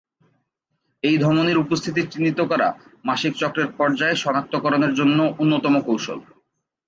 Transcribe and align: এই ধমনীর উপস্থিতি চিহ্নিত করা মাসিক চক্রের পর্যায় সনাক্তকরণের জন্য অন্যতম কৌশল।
এই 1.03 1.15
ধমনীর 1.17 1.61
উপস্থিতি 1.63 2.01
চিহ্নিত 2.03 2.39
করা 2.51 2.67
মাসিক 3.05 3.33
চক্রের 3.37 3.69
পর্যায় 3.79 4.15
সনাক্তকরণের 4.15 4.93
জন্য 4.99 5.19
অন্যতম 5.41 5.73
কৌশল। 5.81 6.19